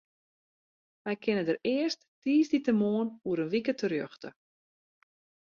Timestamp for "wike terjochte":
3.53-4.29